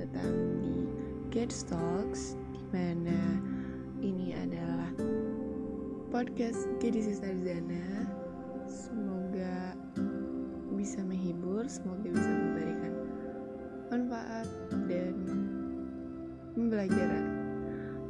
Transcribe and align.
datang 0.00 0.56
di 0.64 0.88
Get 1.28 1.52
Talks 1.68 2.32
Di 2.56 2.62
mana 2.72 3.36
ini 4.00 4.32
adalah 4.32 4.88
podcast 6.08 6.64
Gedisi 6.80 7.12
Sarzana 7.12 8.08
Semoga 8.64 9.76
bisa 10.72 11.04
menghibur, 11.04 11.68
semoga 11.68 12.08
bisa 12.08 12.32
memberikan 12.32 12.94
manfaat 13.92 14.48
dan 14.88 15.16
pembelajaran. 16.56 17.26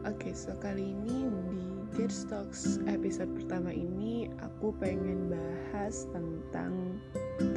Oke, 0.07 0.31
so 0.31 0.55
kali 0.63 0.95
ini 0.95 1.27
di 1.51 1.67
Get 1.99 2.15
Talks 2.31 2.79
episode 2.87 3.35
pertama 3.35 3.75
ini 3.75 4.31
aku 4.39 4.71
pengen 4.79 5.27
bahas 5.27 6.07
tentang 6.15 7.03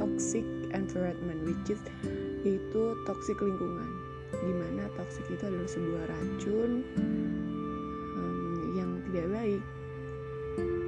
toxic 0.01 0.47
environment 0.73 1.45
which 1.45 1.77
is 1.77 1.81
yaitu 2.41 2.97
toxic 3.05 3.37
lingkungan 3.37 4.02
di 4.43 4.53
mana 4.53 4.91
toxic 4.99 5.25
itu 5.31 5.43
adalah 5.47 5.69
sebuah 5.69 6.03
racun 6.11 6.71
um, 8.19 8.57
yang 8.75 8.91
tidak 9.09 9.27
baik 9.31 9.63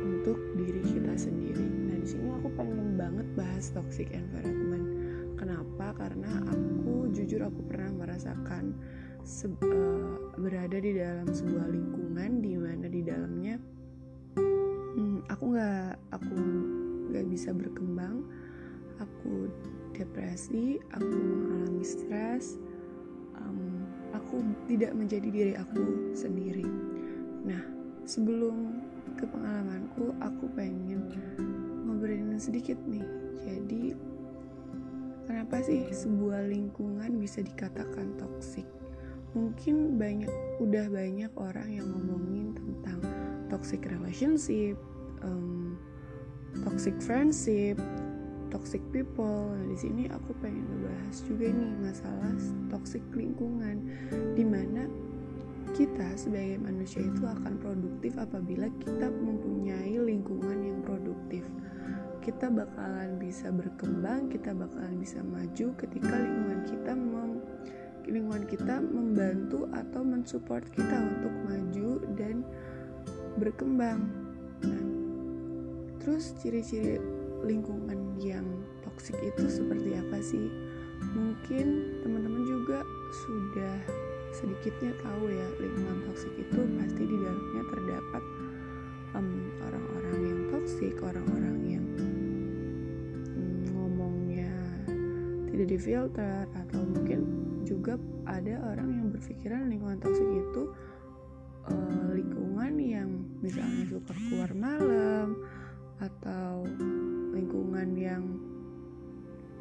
untuk 0.03 0.37
diri 0.59 0.81
kita 0.83 1.13
sendiri. 1.15 1.63
Nah 1.63 1.97
di 1.99 2.07
sini 2.07 2.29
aku 2.35 2.49
pengen 2.59 2.99
banget 2.99 3.27
bahas 3.33 3.71
toxic 3.71 4.11
environment. 4.11 4.85
Kenapa? 5.39 5.95
Karena 5.95 6.43
aku 6.45 7.09
jujur 7.15 7.43
aku 7.47 7.61
pernah 7.65 7.91
merasakan 7.95 8.75
uh, 9.23 10.13
berada 10.37 10.77
di 10.77 10.91
dalam 10.95 11.27
sebuah 11.31 11.67
lingkungan 11.71 12.43
di 12.43 12.53
mana 12.59 12.85
di 12.91 13.01
dalamnya 13.01 13.55
hmm, 14.35 15.27
aku 15.31 15.43
nggak 15.55 15.91
aku 16.13 16.35
nggak 17.11 17.25
bisa 17.31 17.49
berkembang 17.55 18.23
aku 18.99 19.49
depresi, 19.95 20.79
aku 20.91 21.07
mengalami 21.07 21.83
stres, 21.83 22.59
um, 23.43 23.83
aku 24.15 24.43
tidak 24.71 24.95
menjadi 24.95 25.27
diri 25.27 25.53
aku 25.57 26.13
sendiri. 26.15 26.65
Nah, 27.45 27.61
sebelum 28.07 28.81
ke 29.15 29.25
pengalamanku, 29.27 30.15
aku 30.23 30.45
pengen 30.55 31.11
ngobrolin 31.85 32.39
sedikit 32.39 32.79
nih. 32.87 33.05
Jadi, 33.45 33.93
kenapa 35.29 35.61
sih 35.61 35.85
sebuah 35.89 36.49
lingkungan 36.49 37.21
bisa 37.21 37.45
dikatakan 37.45 38.17
toksik? 38.17 38.65
Mungkin 39.35 39.99
banyak, 39.99 40.31
udah 40.63 40.87
banyak 40.87 41.31
orang 41.35 41.69
yang 41.75 41.87
ngomongin 41.91 42.55
tentang 42.55 43.03
toxic 43.51 43.83
relationship, 43.83 44.79
um, 45.21 45.75
toxic 46.63 46.95
friendship, 47.03 47.75
toxic 48.55 48.79
people. 48.95 49.51
Nah, 49.51 49.67
di 49.67 49.75
sini 49.75 50.07
aku 50.07 50.31
pengen 50.39 50.63
ngebahas 50.63 51.17
juga 51.27 51.51
nih 51.51 51.71
masalah 51.83 52.33
toxic 52.71 53.03
lingkungan 53.11 53.83
di 54.31 54.47
mana 54.47 54.87
kita 55.75 56.15
sebagai 56.15 56.63
manusia 56.63 57.03
itu 57.03 57.27
akan 57.27 57.59
produktif 57.59 58.15
apabila 58.15 58.71
kita 58.79 59.11
mempunyai 59.11 59.99
lingkungan 59.99 60.63
yang 60.63 60.79
produktif. 60.87 61.43
Kita 62.23 62.47
bakalan 62.47 63.19
bisa 63.19 63.51
berkembang, 63.51 64.31
kita 64.31 64.55
bakalan 64.55 65.03
bisa 65.03 65.19
maju 65.19 65.75
ketika 65.75 66.15
lingkungan 66.15 66.59
kita 66.63 66.91
mem 66.95 67.43
lingkungan 68.05 68.45
kita 68.45 68.79
membantu 68.85 69.65
atau 69.73 70.05
mensupport 70.05 70.61
kita 70.71 70.97
untuk 71.01 71.33
maju 71.49 71.89
dan 72.13 72.45
berkembang. 73.35 74.05
Nah, 74.61 74.83
terus 75.99 76.37
ciri-ciri 76.37 77.01
lingkungan 77.45 78.17
yang 78.17 78.45
toksik 78.81 79.15
itu 79.21 79.45
seperti 79.45 79.93
apa 79.95 80.17
sih? 80.19 80.49
Mungkin 81.13 82.01
teman-teman 82.01 82.43
juga 82.43 82.81
sudah 83.25 83.77
sedikitnya 84.35 84.91
tahu 84.99 85.31
ya 85.31 85.47
lingkungan 85.63 86.03
toksik 86.11 86.33
itu 86.35 86.59
pasti 86.75 87.03
di 87.07 87.15
dalamnya 87.15 87.63
terdapat 87.71 88.23
orang-orang 89.63 90.19
um, 90.19 90.27
yang 90.27 90.41
toksik, 90.51 90.95
orang-orang 90.99 91.57
yang 91.63 91.85
um, 93.31 93.63
ngomongnya 93.71 94.51
tidak 95.47 95.67
difilter 95.71 96.43
atau 96.51 96.81
mungkin 96.83 97.19
juga 97.63 97.95
ada 98.27 98.59
orang 98.75 98.89
yang 98.91 99.07
berpikiran 99.15 99.71
lingkungan 99.71 100.03
toksik 100.03 100.27
itu 100.27 100.63
uh, 101.71 102.09
lingkungan 102.11 102.73
yang 102.81 103.09
misalnya 103.39 103.87
suka 103.87 104.13
keluar 104.27 104.51
malam 104.51 105.39
atau 106.03 106.67
lingkungan 107.85 108.01
yang 108.01 108.25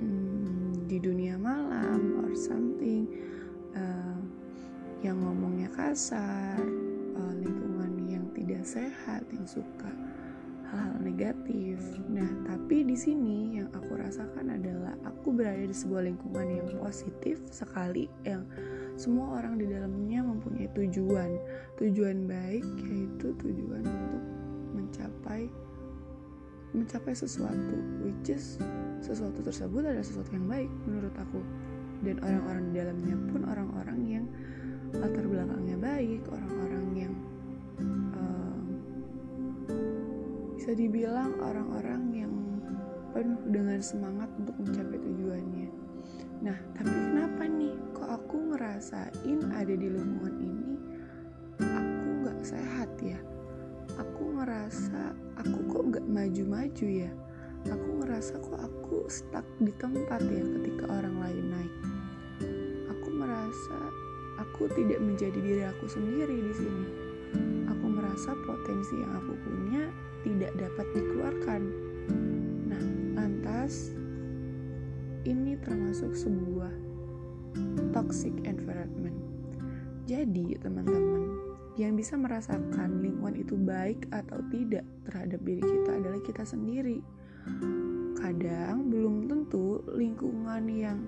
hmm, 0.00 0.88
di 0.88 0.96
dunia 0.96 1.36
malam 1.36 2.24
or 2.24 2.32
something 2.32 3.04
uh, 3.76 4.16
yang 5.04 5.20
ngomongnya 5.20 5.68
kasar 5.76 6.56
uh, 7.20 7.34
lingkungan 7.36 8.08
yang 8.08 8.24
tidak 8.32 8.64
sehat 8.64 9.28
yang 9.28 9.44
suka 9.44 9.92
hal-hal 10.72 10.96
negatif. 11.04 11.76
Nah 12.08 12.26
tapi 12.48 12.88
di 12.88 12.96
sini 12.96 13.60
yang 13.60 13.68
aku 13.76 14.00
rasakan 14.00 14.56
adalah 14.56 14.96
aku 15.04 15.36
berada 15.36 15.68
di 15.68 15.76
sebuah 15.76 16.08
lingkungan 16.08 16.48
yang 16.48 16.68
positif 16.80 17.44
sekali 17.52 18.08
yang 18.24 18.48
semua 18.96 19.36
orang 19.36 19.60
di 19.60 19.68
dalamnya 19.68 20.24
mempunyai 20.24 20.72
tujuan. 20.72 21.36
Tujuan 21.76 22.24
baik 22.24 22.64
yaitu 22.88 23.36
tujuan 23.36 23.84
untuk 23.84 24.24
mencapai 24.72 25.52
mencapai 26.74 27.14
sesuatu 27.14 27.78
which 28.02 28.34
is 28.34 28.58
sesuatu 28.98 29.40
tersebut 29.40 29.86
adalah 29.86 30.04
sesuatu 30.04 30.34
yang 30.34 30.50
baik 30.50 30.70
menurut 30.84 31.14
aku. 31.16 31.40
Dan 32.04 32.20
orang-orang 32.20 32.64
di 32.68 32.72
dalamnya 32.76 33.16
pun 33.32 33.40
orang-orang 33.48 34.00
yang 34.04 34.24
latar 34.94 35.26
belakangnya 35.26 35.76
baik 35.78 36.22
orang-orang 36.30 36.86
yang 36.94 37.14
uh, 38.14 38.58
bisa 40.54 40.70
dibilang 40.76 41.34
orang-orang 41.42 42.02
yang 42.14 42.32
penuh 43.10 43.42
dengan 43.50 43.78
semangat 43.82 44.30
untuk 44.38 44.54
mencapai 44.58 44.98
tujuannya. 45.02 45.68
Nah 46.42 46.58
tapi 46.78 46.94
kenapa 46.94 47.42
nih 47.46 47.74
kok 47.94 48.10
aku 48.10 48.36
ngerasain 48.54 49.38
ada 49.54 49.74
di 49.74 49.88
lingkungan 49.90 50.34
ini 50.38 50.74
aku 51.62 52.08
nggak 52.22 52.40
sehat 52.42 52.90
ya? 53.02 53.18
Aku 53.98 54.34
ngerasa 54.34 55.14
aku 55.44 55.60
kok 55.68 55.84
nggak 55.92 56.06
maju-maju 56.08 56.86
ya? 56.88 57.10
Aku 57.68 57.88
ngerasa 58.00 58.40
kok 58.40 58.60
aku 58.60 59.08
stuck 59.08 59.46
di 59.60 59.72
tempat 59.80 60.20
ya 60.24 60.44
ketika 60.60 60.84
orang 60.88 61.16
lain 61.20 61.44
naik. 61.52 61.74
Aku 62.92 63.08
merasa 63.12 63.78
aku 64.40 64.68
tidak 64.76 65.00
menjadi 65.00 65.38
diri 65.40 65.64
aku 65.64 65.88
sendiri 65.88 66.36
di 66.44 66.54
sini. 66.56 66.86
Aku 67.68 67.86
merasa 67.88 68.36
potensi 68.44 69.00
yang 69.00 69.12
aku 69.16 69.32
punya 69.44 69.84
tidak 70.24 70.52
dapat 70.56 70.86
dikeluarkan. 70.92 71.62
Nah 72.68 72.84
lantas 73.16 73.96
ini 75.24 75.56
termasuk 75.64 76.12
sebuah 76.12 76.72
toxic 77.96 78.32
environment. 78.44 79.16
Jadi 80.04 80.60
teman-teman 80.60 81.43
yang 81.74 81.98
bisa 81.98 82.14
merasakan 82.14 83.02
lingkungan 83.02 83.34
itu 83.34 83.58
baik 83.58 84.06
atau 84.14 84.38
tidak 84.54 84.86
terhadap 85.10 85.40
diri 85.42 85.62
kita 85.62 85.90
adalah 85.98 86.20
kita 86.22 86.44
sendiri. 86.46 87.02
Kadang 88.14 88.88
belum 88.88 89.26
tentu 89.26 89.82
lingkungan 89.90 90.64
yang 90.70 91.02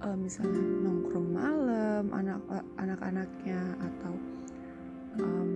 uh, 0.00 0.16
misalnya 0.16 0.58
nongkrong 0.58 1.28
malam, 1.28 2.04
anak 2.10 2.40
anak-anaknya 2.80 3.60
atau 3.78 4.14
um, 5.20 5.52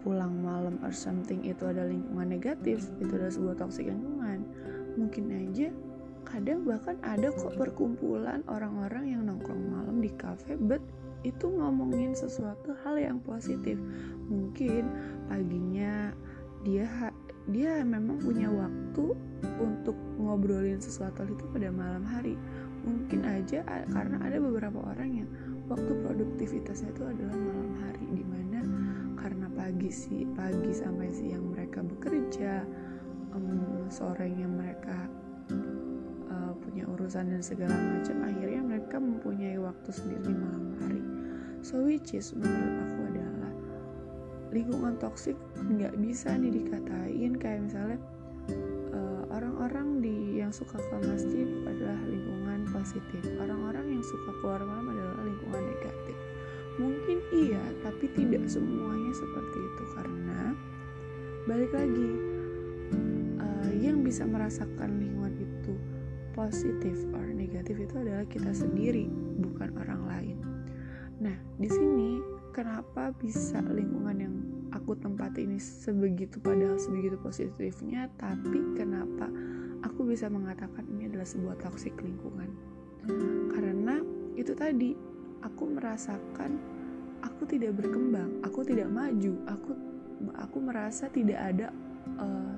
pulang 0.00 0.38
malam 0.38 0.78
or 0.86 0.94
something 0.94 1.42
itu 1.42 1.66
ada 1.66 1.82
lingkungan 1.82 2.30
negatif, 2.30 2.86
itu 3.02 3.10
adalah 3.10 3.34
sebuah 3.34 3.56
toxic 3.58 3.90
lingkungan. 3.90 4.46
Mungkin 4.94 5.24
aja 5.34 5.68
kadang 6.24 6.64
bahkan 6.64 6.96
ada 7.04 7.28
kok 7.34 7.58
perkumpulan 7.58 8.40
orang-orang 8.48 9.12
yang 9.12 9.28
nongkrong 9.28 9.60
malam 9.68 10.00
di 10.00 10.08
cafe 10.16 10.56
but 10.56 10.80
itu 11.24 11.48
ngomongin 11.48 12.12
sesuatu 12.12 12.76
hal 12.84 13.00
yang 13.00 13.18
positif. 13.24 13.80
Mungkin 14.28 14.86
paginya 15.26 16.12
dia 16.64 16.88
dia 17.48 17.84
memang 17.84 18.20
punya 18.20 18.48
waktu 18.48 19.16
untuk 19.60 19.96
ngobrolin 20.16 20.80
sesuatu 20.80 21.24
itu 21.24 21.44
pada 21.52 21.68
malam 21.72 22.04
hari. 22.04 22.36
Mungkin 22.84 23.24
aja 23.24 23.64
karena 23.64 24.20
ada 24.20 24.36
beberapa 24.36 24.80
orang 24.84 25.24
yang 25.24 25.28
waktu 25.68 25.92
produktivitasnya 26.04 26.92
itu 26.92 27.02
adalah 27.08 27.36
malam 27.36 27.72
hari 27.80 28.04
di 28.12 28.24
mana 28.24 28.60
karena 29.16 29.48
pagi 29.56 29.88
sih 29.88 30.28
pagi 30.36 30.68
sampai 30.76 31.08
siang 31.08 31.56
mereka 31.56 31.80
bekerja 31.80 32.60
um, 33.32 33.88
sorenya 33.88 34.44
mereka 34.44 35.08
uh, 36.28 36.52
punya 36.60 36.84
urusan 36.84 37.32
dan 37.32 37.40
segala 37.40 37.72
macam 37.72 38.20
akhirnya 38.28 38.60
mereka 38.60 39.00
mempunyai 39.00 39.56
waktu 39.56 39.88
sendiri 39.88 40.28
malam 40.36 40.64
hari 40.84 41.13
so 41.64 41.80
which 41.80 42.12
is 42.12 42.36
menurut 42.36 42.76
aku 42.84 43.00
adalah 43.08 43.52
lingkungan 44.52 44.94
toksik 45.00 45.32
nggak 45.56 45.96
bisa 45.96 46.36
nih 46.36 46.52
dikatain. 46.60 47.32
Kayak 47.40 47.60
misalnya 47.64 47.98
eh, 48.92 49.22
orang-orang 49.32 50.04
di 50.04 50.44
yang 50.44 50.52
suka 50.52 50.76
ke 50.76 50.96
masjid 51.08 51.48
adalah 51.64 51.96
lingkungan 52.04 52.68
positif. 52.68 53.24
Orang-orang 53.40 53.96
yang 53.96 54.04
suka 54.04 54.30
keluar 54.44 54.60
malam 54.60 54.92
adalah 54.92 55.24
lingkungan 55.24 55.62
negatif. 55.64 56.16
Mungkin 56.76 57.18
iya 57.32 57.64
tapi 57.80 58.12
tidak 58.12 58.44
semuanya 58.44 59.12
seperti 59.16 59.58
itu. 59.58 59.84
Karena 59.96 60.40
balik 61.48 61.72
lagi 61.72 62.08
uh, 63.40 63.72
yang 63.72 64.04
bisa 64.04 64.28
merasakan 64.28 65.00
lingkungan 65.00 65.32
itu 65.40 65.72
positif 66.36 67.08
or 67.16 67.24
negatif 67.32 67.80
itu 67.80 67.94
adalah 67.96 68.28
kita 68.28 68.52
sendiri 68.52 69.08
bukan 69.38 69.70
orang 69.80 70.02
lain 70.08 70.53
di 71.64 71.72
sini 71.72 72.20
kenapa 72.52 73.08
bisa 73.16 73.56
lingkungan 73.64 74.16
yang 74.20 74.36
aku 74.76 74.92
tempati 75.00 75.48
ini 75.48 75.56
sebegitu 75.56 76.36
padahal 76.36 76.76
sebegitu 76.76 77.16
positifnya 77.16 78.12
tapi 78.20 78.60
kenapa 78.76 79.32
aku 79.80 80.04
bisa 80.04 80.28
mengatakan 80.28 80.84
ini 80.92 81.08
adalah 81.08 81.24
sebuah 81.24 81.56
toxic 81.64 81.96
lingkungan? 82.04 82.52
Karena 83.48 84.04
itu 84.36 84.52
tadi 84.52 84.92
aku 85.40 85.72
merasakan 85.72 86.60
aku 87.24 87.48
tidak 87.48 87.80
berkembang 87.80 88.44
aku 88.44 88.60
tidak 88.60 88.92
maju 88.92 89.32
aku 89.48 89.72
aku 90.36 90.58
merasa 90.60 91.08
tidak 91.08 91.40
ada 91.40 91.72
eh, 92.20 92.56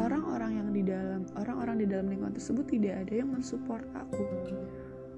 orang-orang 0.00 0.56
yang 0.56 0.68
di 0.72 0.80
dalam 0.88 1.20
orang-orang 1.36 1.84
di 1.84 1.86
dalam 1.92 2.08
lingkungan 2.08 2.32
tersebut 2.32 2.64
tidak 2.64 3.04
ada 3.04 3.12
yang 3.12 3.28
mensupport 3.28 3.84
aku. 3.92 4.24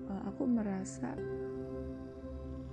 Uh, 0.08 0.22
aku 0.24 0.48
merasa 0.48 1.12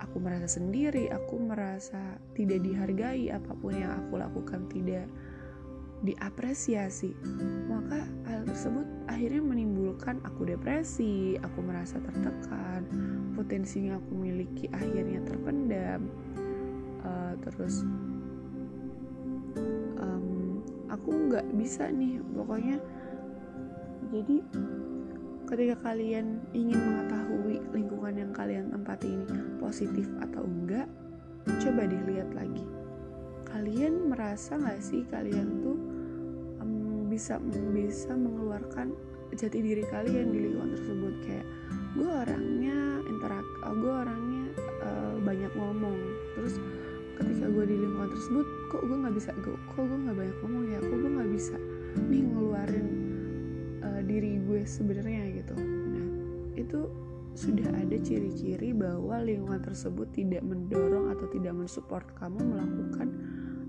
aku 0.05 0.21
merasa 0.21 0.61
sendiri 0.61 1.09
aku 1.09 1.41
merasa 1.41 2.21
tidak 2.37 2.61
dihargai 2.61 3.33
apa 3.33 3.51
pun 3.57 3.73
yang 3.73 3.91
aku 4.05 4.21
lakukan 4.21 4.69
tidak 4.69 5.09
diapresiasi. 6.05 7.17
Maka 7.65 8.05
hal 8.29 8.45
tersebut 8.45 8.85
akhirnya 9.09 9.41
menimbulkan 9.41 10.21
aku 10.21 10.45
depresi 10.45 11.39
aku 11.41 11.59
merasa 11.65 11.97
tertekan 11.97 12.85
potensi 13.33 13.89
yang 13.89 13.97
aku 13.97 14.13
miliki 14.13 14.69
akhirnya 14.69 15.25
terpendam. 15.25 16.05
Uh, 17.05 17.33
terus 17.41 17.85
um, 19.97 20.61
aku 20.93 21.09
nggak 21.31 21.45
bisa 21.57 21.89
nih 21.89 22.21
pokoknya. 22.37 22.77
Jadi 24.13 24.45
ketika 25.45 25.75
kalian 25.89 26.41
ingin 26.57 26.77
mengetahui 26.81 27.61
lingkungan 27.69 28.13
yang 28.17 28.31
kalian 28.33 28.73
tempati 28.73 29.13
ini 29.13 29.25
positif 29.61 30.09
atau 30.21 30.41
enggak 30.45 30.89
coba 31.61 31.85
dilihat 31.85 32.33
lagi. 32.33 32.65
Kalian 33.45 34.09
merasa 34.11 34.57
nggak 34.57 34.81
sih 34.81 35.05
kalian 35.07 35.63
tuh 35.63 35.77
bisa 37.15 37.39
bisa 37.71 38.11
mengeluarkan 38.11 38.91
jati 39.31 39.63
diri 39.63 39.87
kalian 39.87 40.35
di 40.35 40.39
lingkungan 40.49 40.75
tersebut? 40.75 41.13
Kayak 41.23 41.47
gue 41.95 42.09
orangnya 42.11 42.77
interak 43.07 43.47
oh, 43.63 43.75
gue 43.79 43.93
orangnya 44.03 44.43
uh, 44.83 45.15
banyak 45.23 45.51
ngomong. 45.55 45.95
Terus 46.35 46.59
ketika 47.15 47.47
gue 47.47 47.65
di 47.71 47.75
lingkungan 47.79 48.11
tersebut 48.11 48.45
kok 48.67 48.81
gue 48.83 48.97
nggak 48.99 49.15
bisa 49.15 49.31
kok 49.39 49.79
gue 49.79 49.97
nggak 50.03 50.17
banyak 50.17 50.37
ngomong 50.43 50.63
ya? 50.67 50.79
Kok 50.83 50.97
gue 50.99 51.11
nggak 51.15 51.31
bisa 51.31 51.55
nih 52.11 52.21
ngeluarin 52.27 52.87
sebenarnya 54.65 55.29
gitu. 55.41 55.55
Nah 55.55 56.07
itu 56.57 56.89
sudah 57.35 57.67
ada 57.67 57.97
ciri-ciri 57.99 58.71
bahwa 58.71 59.19
lingkungan 59.19 59.59
tersebut 59.59 60.07
tidak 60.15 60.41
mendorong 60.41 61.11
atau 61.11 61.27
tidak 61.29 61.51
mensupport 61.51 62.07
kamu 62.15 62.39
melakukan 62.39 63.11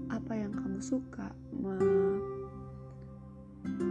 apa 0.06 0.32
yang 0.38 0.54
kamu 0.54 0.78
suka 0.78 1.34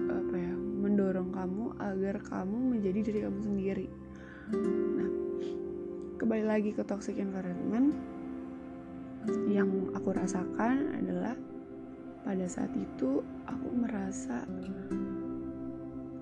apa 0.08 0.36
ya 0.40 0.54
mendorong 0.56 1.36
kamu 1.36 1.76
agar 1.76 2.24
kamu 2.24 2.58
menjadi 2.76 3.00
diri 3.04 3.20
kamu 3.28 3.40
sendiri. 3.44 3.88
Nah 4.96 5.10
kembali 6.16 6.46
lagi 6.48 6.72
ke 6.72 6.88
toxic 6.88 7.20
environment 7.20 7.92
yang 9.52 9.92
aku 9.92 10.16
rasakan 10.16 10.96
adalah 10.96 11.36
pada 12.24 12.48
saat 12.48 12.72
itu 12.74 13.20
aku 13.44 13.70
merasa 13.76 14.48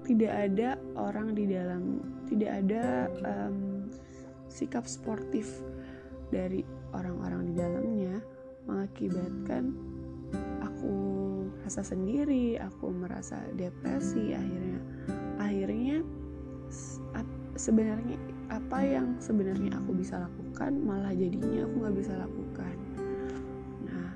tidak 0.03 0.31
ada 0.31 0.75
orang 0.99 1.31
di 1.35 1.47
dalam 1.47 2.03
tidak 2.27 2.51
ada 2.63 2.83
um, 3.23 3.87
sikap 4.51 4.85
sportif 4.85 5.63
dari 6.29 6.61
orang-orang 6.93 7.51
di 7.51 7.53
dalamnya 7.57 8.15
mengakibatkan 8.67 9.73
aku 10.63 10.93
merasa 11.59 11.81
sendiri 11.83 12.57
aku 12.59 12.91
merasa 12.91 13.39
depresi 13.55 14.33
akhirnya 14.35 14.79
akhirnya 15.39 15.97
sebenarnya 17.53 18.17
apa 18.49 18.81
yang 18.81 19.17
sebenarnya 19.21 19.77
aku 19.77 19.93
bisa 19.93 20.17
lakukan 20.21 20.73
malah 20.81 21.13
jadinya 21.13 21.65
aku 21.65 21.75
nggak 21.85 21.97
bisa 22.01 22.13
lakukan. 22.17 22.75
Nah 23.85 24.09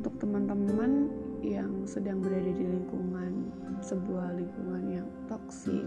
untuk 0.00 0.14
teman-teman 0.20 1.08
yang 1.44 1.84
sedang 1.84 2.24
berada 2.24 2.48
di 2.48 2.64
lingkungan 2.64 3.52
sebuah 3.84 4.32
lingkungan 4.32 4.84
yang 4.88 5.08
toksik. 5.28 5.84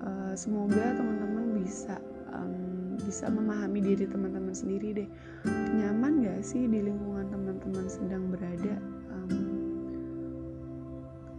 Uh, 0.00 0.32
semoga 0.38 0.94
teman-teman 0.94 1.60
bisa 1.60 1.98
um, 2.30 2.94
bisa 3.02 3.26
memahami 3.26 3.82
diri 3.82 4.06
teman-teman 4.06 4.54
sendiri 4.54 4.94
deh. 4.94 5.08
Nyaman 5.74 6.22
gak 6.22 6.46
sih 6.46 6.70
di 6.70 6.78
lingkungan 6.78 7.26
teman-teman 7.26 7.90
sedang 7.90 8.30
berada? 8.30 8.78
Um, 9.10 9.34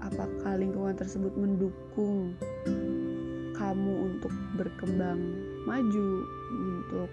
apakah 0.04 0.60
lingkungan 0.60 1.00
tersebut 1.00 1.32
mendukung 1.40 2.36
kamu 3.56 3.94
untuk 4.12 4.34
berkembang 4.60 5.22
maju 5.64 6.10
untuk 6.52 7.10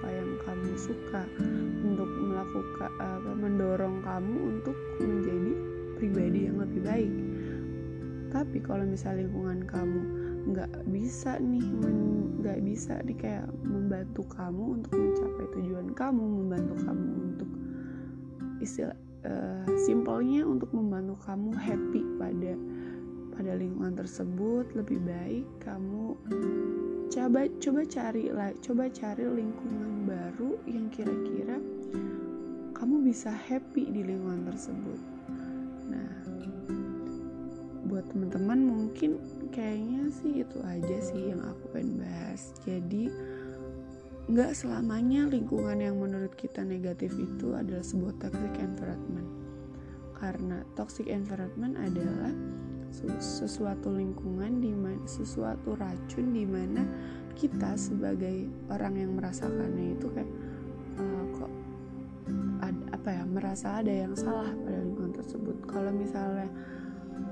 apa 0.00 0.16
yang 0.16 0.32
kamu 0.48 0.72
suka 0.80 1.28
untuk 1.84 2.08
melakukan 2.08 2.88
apa 2.96 3.36
mendorong 3.36 4.00
kamu 4.00 4.36
untuk 4.56 4.72
menjadi 4.96 5.52
pribadi 6.00 6.48
yang 6.48 6.56
lebih 6.56 6.80
baik. 6.80 7.12
Tapi 8.32 8.58
kalau 8.64 8.88
misalnya 8.88 9.28
lingkungan 9.28 9.68
kamu 9.68 10.00
nggak 10.48 10.72
bisa 10.88 11.36
nih 11.36 11.68
nggak 12.40 12.64
bisa 12.64 12.96
nih 13.04 13.16
kayak 13.20 13.44
membantu 13.60 14.24
kamu 14.32 14.80
untuk 14.80 14.92
mencapai 14.96 15.46
tujuan 15.52 15.92
kamu 15.92 16.24
membantu 16.24 16.74
kamu 16.80 17.08
untuk 17.20 17.50
istilah 18.64 18.96
uh, 19.28 19.68
simpelnya 19.84 20.48
untuk 20.48 20.72
membantu 20.72 21.20
kamu 21.28 21.52
happy 21.52 22.00
pada 22.16 22.56
pada 23.36 23.52
lingkungan 23.52 24.00
tersebut 24.00 24.64
lebih 24.72 24.96
baik 25.04 25.44
kamu 25.60 26.16
coba 27.12 27.44
coba 27.60 27.80
cari 27.84 28.32
coba 28.64 28.84
cari 28.88 29.24
lingkungan 29.28 29.89
baru 30.10 30.58
yang 30.66 30.90
kira-kira 30.90 31.62
kamu 32.74 33.06
bisa 33.06 33.30
happy 33.30 33.86
di 33.94 34.02
lingkungan 34.02 34.50
tersebut. 34.50 35.00
Nah 35.86 36.10
buat 37.86 38.06
teman-teman 38.10 38.58
mungkin 38.66 39.22
kayaknya 39.54 40.10
sih 40.10 40.42
itu 40.42 40.58
aja 40.66 40.96
sih 40.98 41.30
yang 41.30 41.42
aku 41.46 41.70
pengen 41.70 42.02
bahas. 42.02 42.50
Jadi 42.66 43.06
nggak 44.30 44.54
selamanya 44.54 45.30
lingkungan 45.30 45.78
yang 45.78 45.98
menurut 45.98 46.34
kita 46.34 46.62
negatif 46.66 47.14
itu 47.14 47.54
adalah 47.54 47.82
sebuah 47.82 48.18
toxic 48.18 48.54
environment. 48.58 49.30
Karena 50.18 50.62
toxic 50.74 51.06
environment 51.06 51.78
adalah 51.78 52.34
sesuatu 53.22 53.94
lingkungan 53.94 54.58
di 54.58 54.74
mana 54.74 55.02
sesuatu 55.06 55.78
racun 55.78 56.34
di 56.34 56.42
mana 56.42 56.82
kita 57.40 57.72
sebagai 57.80 58.44
orang 58.68 59.00
yang 59.00 59.16
merasakannya 59.16 59.96
itu 59.96 60.12
kayak 60.12 60.28
uh, 61.00 61.24
kok 61.40 61.52
ada, 62.60 62.82
apa 62.92 63.08
ya 63.16 63.22
merasa 63.24 63.80
ada 63.80 63.88
yang 63.88 64.12
salah 64.12 64.52
pada 64.52 64.78
lingkungan 64.84 65.16
tersebut. 65.16 65.56
Kalau 65.64 65.88
misalnya 65.88 66.52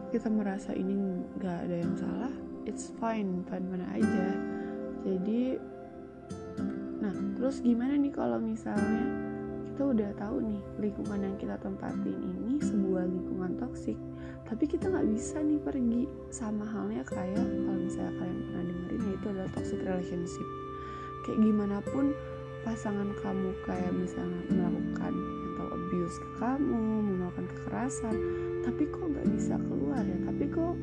kita 0.08 0.32
merasa 0.32 0.72
ini 0.72 0.96
nggak 1.36 1.58
ada 1.68 1.76
yang 1.76 1.94
salah 2.00 2.32
it's 2.64 2.88
fine 2.96 3.44
fine-fine 3.52 3.84
aja. 3.92 4.28
Jadi 5.04 5.60
nah 7.04 7.12
terus 7.36 7.60
gimana 7.60 8.00
nih 8.00 8.10
kalau 8.10 8.40
misalnya 8.40 9.04
kita 9.68 9.82
udah 9.92 10.10
tahu 10.16 10.40
nih 10.42 10.62
lingkungan 10.80 11.20
yang 11.20 11.36
kita 11.36 11.54
tempatin 11.60 12.16
ini 12.16 12.58
sebuah 12.64 13.04
lingkungan 13.06 13.60
toksik 13.60 13.94
tapi 14.48 14.64
kita 14.64 14.88
nggak 14.88 15.08
bisa 15.12 15.44
nih 15.44 15.60
pergi 15.60 16.02
sama 16.32 16.64
halnya 16.64 17.04
kayak 17.04 17.36
kalau 17.36 17.78
misalnya 17.78 18.12
kalian 18.16 18.38
pernah 18.48 18.64
dengerin 18.64 19.00
ya 19.04 19.12
itu 19.12 19.26
adalah 19.28 19.50
toxic 19.52 19.80
relationship. 19.84 20.48
Kayak 21.28 21.38
gimana 21.44 21.76
pun 21.84 22.04
pasangan 22.64 23.08
kamu 23.20 23.50
kayak 23.68 23.92
misalnya 23.92 24.40
melakukan 24.48 25.12
mental 25.14 25.68
abuse 25.68 26.16
ke 26.16 26.30
kamu 26.40 26.80
melakukan 27.04 27.46
kekerasan 27.52 28.16
tapi 28.64 28.82
kok 28.88 29.04
nggak 29.04 29.28
bisa 29.36 29.54
keluar 29.60 30.00
ya? 30.00 30.18
Tapi 30.24 30.44
kok 30.48 30.74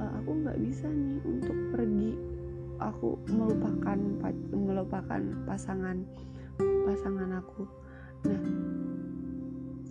uh, 0.00 0.12
aku 0.24 0.30
nggak 0.40 0.58
bisa 0.64 0.86
nih 0.88 1.20
untuk 1.28 1.56
pergi 1.76 2.12
aku 2.80 3.20
melupakan 3.28 3.98
melupakan 4.50 5.22
pasangan 5.44 6.08
pasangan 6.88 7.30
aku. 7.36 7.68
Nah 8.24 8.73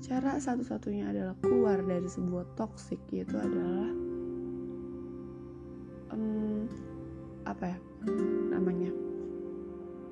cara 0.04 0.36
satu-satunya 0.36 1.16
adalah 1.16 1.36
keluar 1.40 1.80
dari 1.80 2.04
sebuah 2.12 2.44
toksik 2.60 3.00
yaitu 3.16 3.40
adalah 3.40 3.88
um, 6.12 6.68
apa 7.48 7.72
ya 7.72 7.78
namanya? 8.52 8.92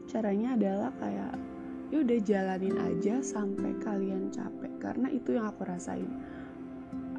Caranya 0.08 0.56
adalah 0.56 0.96
kayak 0.96 1.36
ya 1.92 1.98
udah 2.08 2.20
jalanin 2.24 2.80
aja 2.80 3.20
sampai 3.20 3.76
kalian 3.84 4.32
capek. 4.32 4.72
Karena 4.80 5.12
itu 5.12 5.36
yang 5.36 5.52
aku 5.52 5.68
rasain. 5.68 6.08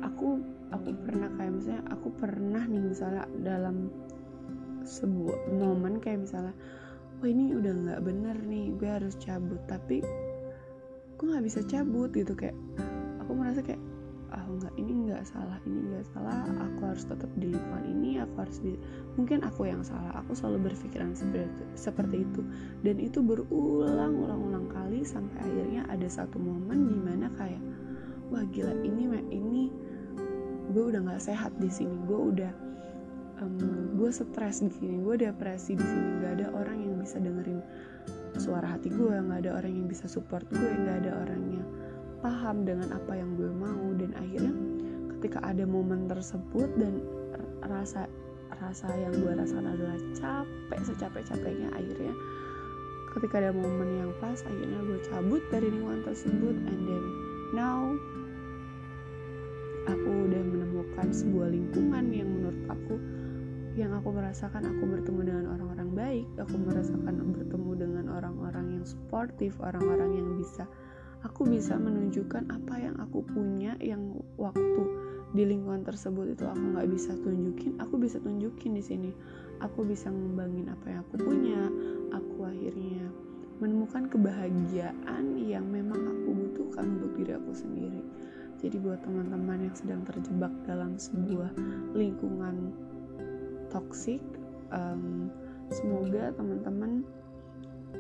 Aku 0.01 0.41
aku 0.73 0.97
pernah 1.05 1.29
kayak 1.37 1.53
misalnya 1.53 1.85
aku 1.93 2.09
pernah 2.17 2.65
nih 2.65 2.83
misalnya 2.89 3.29
dalam 3.45 3.93
sebuah 4.89 5.61
momen 5.61 6.01
kayak 6.01 6.25
misalnya 6.25 6.57
wah 7.21 7.29
ini 7.29 7.53
udah 7.53 7.73
nggak 7.85 8.01
bener 8.01 8.37
nih 8.49 8.73
gue 8.81 8.89
harus 8.89 9.13
cabut. 9.21 9.61
Tapi 9.69 10.01
nggak 11.43 11.59
bisa 11.59 11.67
cabut 11.67 12.15
gitu 12.15 12.39
kayak 12.39 12.55
aku 13.19 13.35
merasa 13.35 13.67
kayak 13.67 13.83
ah 14.31 14.47
nggak 14.47 14.79
ini 14.79 15.11
nggak 15.11 15.27
salah 15.27 15.59
ini 15.67 15.91
nggak 15.91 16.07
salah 16.15 16.47
aku 16.47 16.81
harus 16.87 17.03
tetap 17.03 17.27
di 17.35 17.51
lingkungan 17.51 17.83
ini 17.83 18.23
aku 18.23 18.35
harus 18.47 18.63
di 18.63 18.79
mungkin 19.19 19.43
aku 19.43 19.67
yang 19.67 19.83
salah 19.83 20.23
aku 20.23 20.39
selalu 20.39 20.71
berpikiran 20.71 21.19
seperti 21.75 22.23
itu, 22.23 22.41
dan 22.87 22.97
itu 23.03 23.19
berulang-ulang-ulang 23.21 24.71
kali 24.71 25.03
sampai 25.03 25.35
akhirnya 25.43 25.83
ada 25.91 26.07
satu 26.07 26.39
momen 26.39 26.95
di 26.95 26.99
mana 27.03 27.27
kayak 27.35 27.61
wah 28.31 28.47
gila 28.55 28.73
ini 28.87 29.11
ini 29.35 29.69
gue 30.71 30.85
udah 30.95 31.03
nggak 31.03 31.27
sehat 31.27 31.51
di 31.59 31.69
sini 31.69 31.99
gue 32.07 32.21
udah 32.33 32.53
um, 33.43 33.99
gue 33.99 34.11
stres 34.15 34.63
di 34.63 34.71
sini 34.71 34.97
gue 35.03 35.15
depresi 35.19 35.75
di 35.75 35.85
sini. 35.85 36.09
Nggak 36.23 36.33
ada 36.39 36.47
orang 36.55 36.79
yang 36.79 36.95
bisa 37.03 37.19
dengerin 37.19 37.61
suara 38.43 38.75
hati 38.75 38.91
gue 38.91 39.15
nggak 39.15 39.47
ada 39.47 39.55
orang 39.55 39.71
yang 39.79 39.87
bisa 39.87 40.11
support 40.11 40.43
gue 40.51 40.59
nggak 40.67 41.07
ada 41.07 41.15
orang 41.23 41.43
yang 41.47 41.67
paham 42.19 42.67
dengan 42.67 42.91
apa 42.91 43.15
yang 43.15 43.39
gue 43.39 43.51
mau. 43.55 43.95
Dan 43.95 44.11
akhirnya 44.19 44.51
ketika 45.19 45.39
ada 45.47 45.63
momen 45.63 46.11
tersebut 46.11 46.67
dan 46.75 46.99
rasa 47.71 48.11
rasa 48.59 48.91
yang 48.99 49.15
gue 49.15 49.31
rasakan 49.31 49.71
adalah 49.71 49.99
capek 50.19 50.81
secapek-capeknya 50.83 51.71
akhirnya 51.73 52.15
ketika 53.15 53.35
ada 53.43 53.53
momen 53.55 53.89
yang 54.03 54.11
pas 54.19 54.39
akhirnya 54.43 54.81
gue 54.83 54.99
cabut 55.07 55.43
dari 55.55 55.71
lingkungan 55.71 56.03
tersebut. 56.03 56.57
And 56.67 56.81
then 56.91 57.05
now 57.55 57.95
aku 59.87 60.11
udah 60.31 60.43
menemukan 60.43 61.15
sebuah 61.15 61.49
lingkungan 61.55 62.05
yang 62.11 62.27
menurut 62.27 62.59
aku 62.67 62.99
yang 63.73 63.95
aku 63.97 64.13
merasakan 64.13 64.69
aku 64.69 64.83
bertemu 64.85 65.21
dengan 65.33 65.45
orang-orang 65.49 65.91
baik 65.97 66.27
aku 66.37 66.61
merasakan 66.61 67.15
bertemu 67.33 67.52
yang 68.83 68.91
sportif 68.91 69.55
orang-orang 69.63 70.19
yang 70.19 70.29
bisa. 70.35 70.67
Aku 71.23 71.47
bisa 71.47 71.79
menunjukkan 71.79 72.51
apa 72.51 72.83
yang 72.83 72.99
aku 72.99 73.23
punya 73.23 73.79
yang 73.79 74.19
waktu 74.35 74.83
di 75.33 75.47
lingkungan 75.47 75.87
tersebut 75.87 76.35
itu 76.35 76.45
aku 76.45 76.61
nggak 76.77 76.91
bisa 76.93 77.15
tunjukin 77.23 77.79
aku 77.79 77.95
bisa 78.03 78.19
tunjukin 78.19 78.75
di 78.75 78.83
sini. 78.83 79.11
Aku 79.63 79.87
bisa 79.87 80.11
ngembangin 80.11 80.67
apa 80.67 80.91
yang 80.91 81.01
aku 81.07 81.15
punya 81.23 81.71
aku 82.11 82.43
akhirnya 82.43 83.07
menemukan 83.63 84.11
kebahagiaan 84.11 85.39
yang 85.39 85.63
memang 85.71 86.03
aku 86.03 86.35
butuhkan 86.35 86.99
untuk 86.99 87.15
diri 87.15 87.39
aku 87.39 87.55
sendiri. 87.55 88.03
Jadi 88.59 88.83
buat 88.83 88.99
teman-teman 89.07 89.71
yang 89.71 89.77
sedang 89.79 90.03
terjebak 90.03 90.51
dalam 90.67 90.99
sebuah 90.99 91.55
lingkungan 91.95 92.75
toksik 93.71 94.19
um, 94.75 95.31
semoga 95.71 96.35
teman-teman 96.35 97.07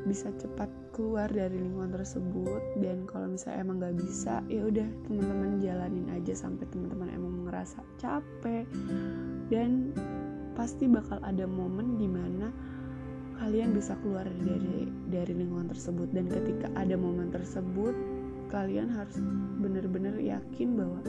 bisa 0.04 0.34
cepat 0.34 0.68
keluar 0.92 1.30
dari 1.30 1.56
lingkungan 1.56 1.94
tersebut 1.94 2.61
dan 2.82 3.06
kalau 3.08 3.32
misalnya 3.32 3.64
emang 3.64 3.76
nggak 3.80 3.96
bisa 4.02 4.44
ya 4.50 4.66
udah 4.66 4.88
teman-teman 5.08 5.62
jalanin 5.62 6.06
aja 6.12 6.34
sampai 6.37 6.68
teman-teman 6.68 7.08
emang 7.12 7.34
ngerasa 7.49 7.80
capek. 8.02 8.66
Dan 9.49 9.92
pasti 10.52 10.88
bakal 10.88 11.20
ada 11.25 11.49
momen 11.49 11.96
di 11.96 12.08
mana 12.08 12.52
kalian 13.40 13.75
bisa 13.75 13.96
keluar 14.04 14.28
dari 14.42 14.90
dari 15.08 15.32
lingkungan 15.32 15.72
tersebut. 15.72 16.08
Dan 16.12 16.28
ketika 16.28 16.68
ada 16.76 16.94
momen 16.99 17.32
tersebut 17.32 17.94
kalian 18.52 18.92
harus 18.92 19.16
benar-benar 19.64 20.18
yakin 20.20 20.76
bahwa 20.76 21.00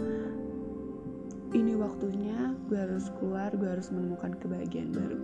ini 1.53 1.77
waktunya 1.77 2.55
gue 2.65 2.79
harus 2.79 3.13
keluar 3.21 3.53
gue 3.53 3.69
harus 3.69 3.93
menemukan 3.93 4.33
kebahagiaan 4.41 4.89
baru 4.89 5.19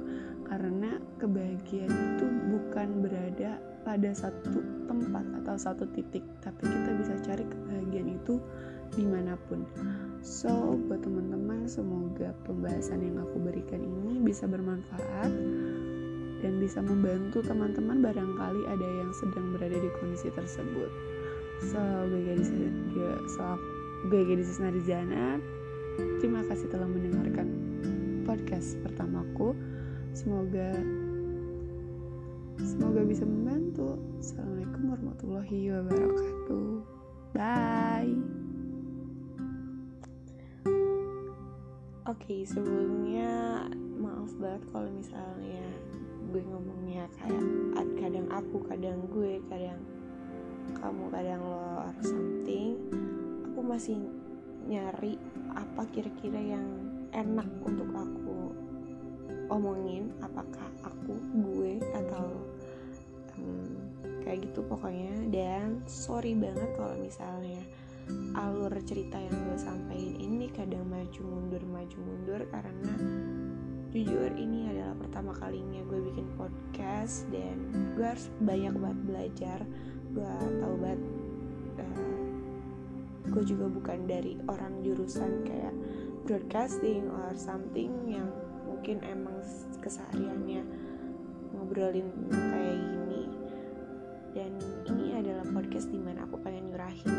karena 0.50 0.98
kebahagiaan 1.22 1.94
itu 1.94 2.26
bukan 2.50 3.06
berada 3.06 3.62
pada 3.86 4.12
satu 4.12 4.60
tempat 4.90 5.24
atau 5.44 5.56
satu 5.56 5.86
titik 5.94 6.26
tapi 6.42 6.66
kita 6.66 6.92
bisa 6.98 7.14
cari 7.24 7.46
kebahagiaan 7.46 8.18
itu 8.18 8.42
di 8.98 9.06
mana 9.06 9.38
pun 9.48 9.64
so 10.26 10.76
buat 10.90 11.06
teman-teman 11.06 11.70
semoga 11.70 12.34
pembahasan 12.44 13.06
yang 13.06 13.22
aku 13.22 13.38
berikan 13.40 13.80
ini 13.80 14.18
bisa 14.20 14.50
bermanfaat 14.50 15.32
dan 16.40 16.54
bisa 16.58 16.82
membantu 16.82 17.46
teman-teman 17.46 18.02
barangkali 18.02 18.62
ada 18.66 18.88
yang 19.00 19.12
sedang 19.14 19.54
berada 19.54 19.78
di 19.78 19.90
kondisi 20.02 20.34
tersebut 20.34 20.90
so 21.70 21.80
gue 22.10 22.22
gadis 22.26 22.50
so 23.38 23.46
gue 24.10 24.22
gadis 24.26 24.58
Terima 26.20 26.44
kasih 26.48 26.68
telah 26.72 26.88
mendengarkan 26.88 27.48
podcast 28.24 28.80
pertamaku. 28.84 29.56
Semoga 30.10 30.74
semoga 32.58 33.02
bisa 33.06 33.24
membantu. 33.30 33.94
Assalamualaikum 34.18 34.84
warahmatullahi 34.90 35.60
wabarakatuh. 35.70 36.70
Bye. 37.38 38.18
Oke, 42.10 42.26
okay, 42.26 42.42
sebelumnya 42.42 43.70
maaf 44.02 44.34
banget 44.42 44.66
kalau 44.74 44.90
misalnya 44.90 45.66
gue 46.34 46.42
ngomongnya 46.42 47.06
kayak 47.22 47.46
kadang 48.02 48.28
aku, 48.34 48.58
kadang 48.66 49.00
gue, 49.14 49.38
kadang 49.46 49.78
kamu, 50.74 51.06
kadang 51.14 51.42
lo 51.46 51.86
or 51.86 51.94
something. 52.02 52.82
Aku 53.54 53.62
masih 53.62 54.10
nyari 54.66 55.22
apa 55.54 55.86
kira-kira 55.94 56.42
yang 56.42 56.66
enak 57.14 57.50
untuk 57.62 57.90
aku 57.94 58.49
omongin 59.50 60.14
apakah 60.22 60.70
aku 60.86 61.14
gue 61.42 61.82
atau 61.94 62.26
um, 63.38 63.74
kayak 64.24 64.50
gitu 64.50 64.62
pokoknya. 64.66 65.14
Dan 65.30 65.84
sorry 65.90 66.38
banget 66.38 66.70
kalau 66.78 66.96
misalnya 66.98 67.62
alur 68.38 68.74
cerita 68.86 69.22
yang 69.22 69.36
gue 69.50 69.58
sampaikan 69.58 70.18
ini 70.18 70.50
kadang 70.50 70.86
maju 70.90 71.22
mundur 71.22 71.62
maju 71.70 71.98
mundur 72.02 72.42
karena 72.50 72.94
jujur 73.90 74.30
ini 74.38 74.70
adalah 74.70 74.94
pertama 74.98 75.34
kalinya 75.34 75.82
gue 75.90 76.00
bikin 76.14 76.26
podcast 76.38 77.26
dan 77.34 77.58
gue 77.98 78.06
harus 78.06 78.30
banyak 78.42 78.74
banget 78.78 79.02
belajar. 79.06 79.60
Gue 80.14 80.30
tahu 80.62 80.76
banget 80.82 81.02
uh, 81.82 82.22
gue 83.30 83.44
juga 83.46 83.66
bukan 83.70 84.00
dari 84.10 84.34
orang 84.50 84.82
jurusan 84.82 85.46
kayak 85.46 85.74
broadcasting 86.26 87.10
or 87.10 87.34
something 87.38 87.94
yang 88.10 88.30
mungkin 88.80 89.04
emang 89.12 89.36
kesehariannya 89.84 90.64
ngobrolin 91.52 92.08
kayak 92.32 92.80
gini. 92.80 93.28
Dan 94.32 94.56
ini 94.88 95.20
adalah 95.20 95.44
podcast 95.52 95.92
di 95.92 96.00
mana 96.00 96.24
aku 96.24 96.40
pengen 96.40 96.72
nyurahin 96.72 97.12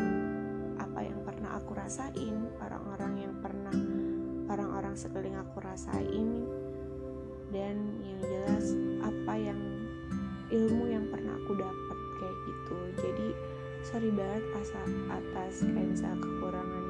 apa 0.81 1.05
yang 1.05 1.21
pernah 1.21 1.61
aku 1.61 1.76
rasain 1.76 2.49
orang-orang 2.64 3.29
yang 3.29 3.35
pernah 3.45 3.76
orang-orang 4.49 4.97
sekeliling 4.97 5.37
aku 5.37 5.61
rasain 5.61 6.49
dan 7.52 7.76
yang 8.09 8.19
jelas 8.25 8.73
apa 9.05 9.35
yang 9.37 9.61
ilmu 10.49 10.97
yang 10.97 11.05
pernah 11.12 11.37
aku 11.45 11.61
dapat 11.61 11.99
kayak 12.25 12.37
gitu. 12.49 12.76
Jadi 13.05 13.29
sorry 13.85 14.09
banget 14.17 14.49
asal 14.64 14.88
atas 15.12 15.61
kayak 15.61 15.93
misalnya 15.93 16.25
kekurangan 16.25 16.85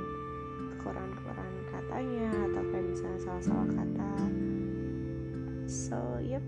kekurangan 0.79 1.11
kekurangan 1.19 1.57
katanya 1.75 2.31
atau 2.55 2.63
kayak 2.71 2.87
misalnya 2.87 3.19
salah-salah 3.19 3.67
kata 3.75 4.00
so 5.71 5.97
yep. 6.19 6.43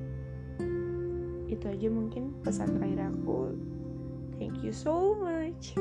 Itu 1.47 1.71
aja 1.71 1.89
mungkin 1.89 2.35
pesan 2.43 2.77
terakhir 2.77 3.15
aku. 3.15 3.55
Thank 4.43 4.67
you 4.67 4.75
so 4.75 5.15
much 5.15 5.79